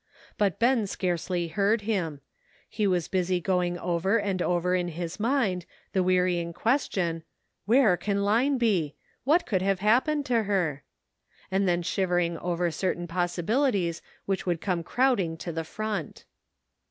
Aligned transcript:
But 0.35 0.57
Ben 0.57 0.87
scarcely 0.87 1.49
heard 1.49 1.81
him; 1.81 2.21
he 2.67 2.87
was 2.87 3.07
busy 3.07 3.39
going 3.39 3.77
over 3.77 4.17
and 4.19 4.41
over 4.41 4.73
in 4.73 4.87
his 4.87 5.19
mind 5.19 5.67
the 5.93 6.01
wearying 6.01 6.53
question," 6.53 7.21
Where 7.67 7.95
can 7.97 8.23
Line 8.23 8.57
be? 8.57 8.95
What 9.25 9.45
could 9.45 9.61
have 9.61 9.79
happened 9.79 10.25
to 10.25 10.41
her?" 10.45 10.81
and 11.51 11.67
then 11.69 11.83
shivering 11.83 12.39
over 12.39 12.71
certain 12.71 13.05
possibilities 13.07 14.01
which 14.25 14.47
would 14.47 14.59
come 14.59 14.81
crowding 14.81 15.37
to 15.37 15.51
the 15.51 15.63
front. 15.63 16.25